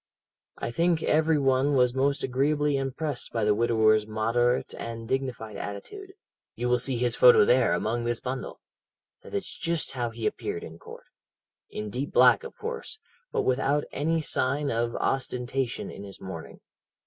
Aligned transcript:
"I 0.57 0.71
think 0.71 1.03
every 1.03 1.37
one 1.37 1.75
was 1.75 1.93
most 1.93 2.23
agreeably 2.23 2.75
impressed 2.75 3.31
by 3.31 3.43
the 3.43 3.53
widower's 3.53 4.07
moderate 4.07 4.73
and 4.73 5.07
dignified 5.07 5.57
attitude. 5.57 6.13
You 6.55 6.69
will 6.69 6.79
see 6.79 6.97
his 6.97 7.15
photo 7.15 7.45
there, 7.45 7.73
among 7.73 8.03
this 8.05 8.19
bundle. 8.19 8.61
That 9.21 9.35
is 9.35 9.47
just 9.53 9.91
how 9.91 10.09
he 10.09 10.25
appeared 10.25 10.63
in 10.63 10.79
court. 10.79 11.05
In 11.69 11.91
deep 11.91 12.11
black, 12.11 12.43
of 12.43 12.57
course, 12.57 12.97
but 13.31 13.43
without 13.43 13.83
any 13.91 14.21
sign 14.21 14.71
of 14.71 14.95
ostentation 14.95 15.91
in 15.91 16.03
his 16.03 16.19
mourning. 16.19 16.61